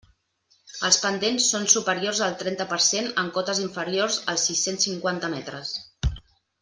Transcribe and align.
Els 0.87 0.95
pendents 1.01 1.49
són 1.51 1.67
superiors 1.73 2.21
al 2.27 2.33
trenta 2.43 2.67
per 2.71 2.79
cent 2.85 3.11
en 3.25 3.29
cotes 3.37 3.61
inferiors 3.67 4.19
als 4.35 4.47
sis-cents 4.51 4.89
cinquanta 4.91 5.31
metres. 5.35 5.77